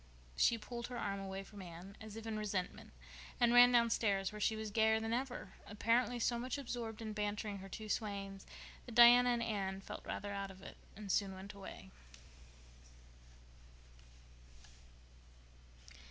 She 0.35 0.57
pulled 0.57 0.87
her 0.87 0.97
arm 0.97 1.19
away 1.19 1.43
from 1.43 1.61
Anne, 1.61 1.95
as 2.01 2.15
if 2.15 2.25
in 2.25 2.35
resentment, 2.35 2.91
and 3.39 3.53
ran 3.53 3.71
downstairs, 3.71 4.31
where 4.31 4.41
she 4.41 4.55
was 4.55 4.71
gayer 4.71 4.99
than 4.99 5.13
ever, 5.13 5.53
apparently 5.67 6.17
so 6.17 6.39
much 6.39 6.57
absorbed 6.57 7.03
in 7.03 7.13
bantering 7.13 7.59
her 7.59 7.69
two 7.69 7.87
swains 7.87 8.47
that 8.87 8.95
Diana 8.95 9.29
and 9.29 9.43
Anne 9.43 9.79
felt 9.79 10.03
rather 10.03 10.33
out 10.33 10.49
of 10.49 10.63
it 10.63 10.77
and 10.95 11.11
soon 11.11 11.35
went 11.35 11.53
away. 11.53 11.91